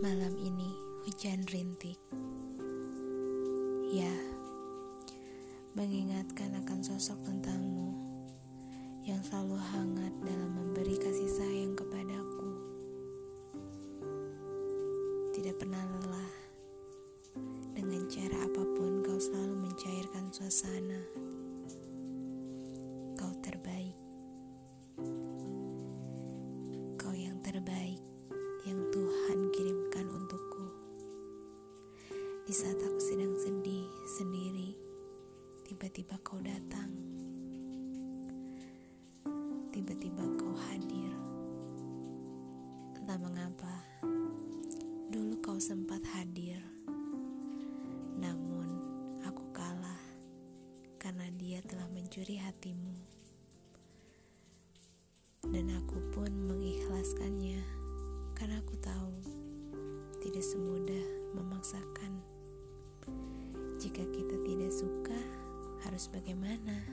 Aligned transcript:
Malam 0.00 0.32
ini 0.40 0.72
hujan 1.04 1.44
rintik. 1.52 2.00
Ya, 3.92 4.16
mengingatkan 5.76 6.56
akan 6.56 6.80
sosok 6.80 7.20
tentangmu 7.28 7.92
yang 9.04 9.20
selalu 9.20 9.60
hangat 9.60 10.16
dalam 10.24 10.56
memberi 10.56 10.96
kasih 10.96 11.28
sayang 11.28 11.76
kepadaku. 11.76 12.48
Tidak 15.36 15.60
pernah 15.60 15.84
lelah 15.84 16.29
Di 32.50 32.58
saat 32.58 32.82
aku 32.82 32.98
sedang 32.98 33.30
sedih 33.38 33.86
sendiri, 34.18 34.74
tiba-tiba 35.70 36.18
kau 36.18 36.42
datang. 36.42 36.90
Tiba-tiba 39.70 40.26
kau 40.34 40.50
hadir. 40.58 41.14
Entah 42.98 43.22
mengapa, 43.22 43.70
dulu 45.14 45.38
kau 45.38 45.62
sempat 45.62 46.02
hadir. 46.10 46.58
Namun, 48.18 48.66
aku 49.22 49.46
kalah 49.54 50.02
karena 50.98 51.30
dia 51.38 51.62
telah 51.62 51.86
mencuri 51.94 52.34
hatimu. 52.34 52.98
Dan 55.54 55.70
aku 55.70 56.02
pun 56.10 56.34
mengikhlaskannya 56.50 57.62
karena 58.34 58.58
aku 58.58 58.74
tahu 58.82 59.14
tidak 60.18 60.42
semudah 60.42 61.06
memaksakan. 61.38 62.29
Jika 63.80 64.04
kita 64.12 64.36
tidak 64.44 64.72
suka, 64.76 65.16
harus 65.88 66.12
bagaimana? 66.12 66.84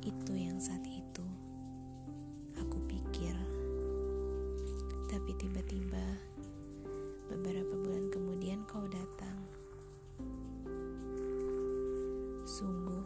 Itu 0.00 0.32
yang 0.32 0.56
saat 0.56 0.80
itu 0.88 1.26
aku 2.56 2.80
pikir. 2.88 3.36
Tapi 5.12 5.30
tiba-tiba 5.36 6.04
beberapa 7.28 7.76
bulan 7.84 8.08
kemudian 8.08 8.64
kau 8.64 8.88
datang. 8.88 9.36
Sungguh, 12.48 13.04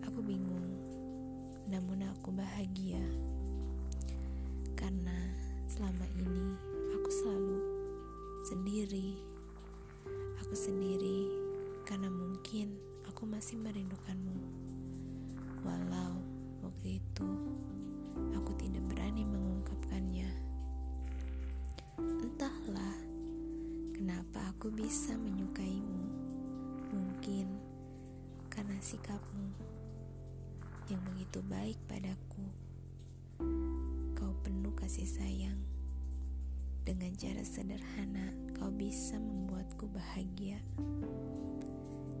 aku 0.00 0.24
bingung, 0.24 0.80
namun 1.68 2.08
aku 2.08 2.32
bahagia 2.32 3.04
karena 4.80 5.28
selama 5.68 6.08
ini 6.16 6.56
aku 6.96 7.10
selalu 7.12 7.58
sendiri. 8.48 9.29
Aku 10.40 10.56
sendiri 10.56 11.28
karena 11.84 12.08
mungkin 12.08 12.80
aku 13.04 13.28
masih 13.28 13.60
merindukanmu. 13.60 14.40
Walau 15.60 16.24
waktu 16.64 16.96
itu 16.96 17.28
aku 18.32 18.56
tidak 18.56 18.80
berani 18.88 19.28
mengungkapkannya. 19.28 20.32
Entahlah 22.00 22.96
kenapa 23.92 24.40
aku 24.56 24.72
bisa 24.72 25.12
menyukaimu. 25.20 26.08
Mungkin 26.88 27.46
karena 28.48 28.80
sikapmu 28.80 29.52
yang 30.88 31.04
begitu 31.04 31.44
baik 31.44 31.76
padaku. 31.84 32.48
Kau 34.16 34.32
penuh 34.40 34.72
kasih 34.72 35.04
sayang. 35.04 35.60
Dengan 36.80 37.12
cara 37.20 37.44
sederhana, 37.44 38.32
kau 38.56 38.72
bisa 38.72 39.19
bahagia. 40.10 40.58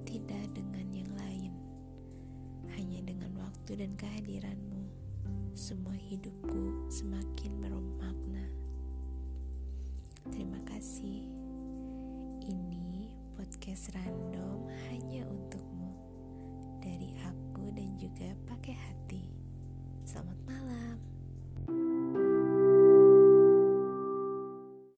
Tidak 0.06 0.46
dengan 0.54 0.86
yang 0.94 1.10
lain, 1.18 1.50
hanya 2.78 3.02
dengan 3.02 3.34
waktu 3.34 3.82
dan 3.82 3.98
kehadiranmu, 3.98 4.86
semua 5.58 5.98
hidupku 5.98 6.86
semakin 6.86 7.58
bermakna. 7.58 8.46
Terima 10.30 10.62
kasih. 10.70 11.26
Ini 12.46 13.10
podcast 13.34 13.90
random 13.90 14.70
hanya 14.86 15.26
untukmu 15.26 15.90
dari 16.78 17.10
aku 17.26 17.74
dan 17.74 17.98
juga 17.98 18.38
pakai 18.46 18.78
hati. 18.78 19.26
Selamat 20.06 20.38
malam. 20.46 21.09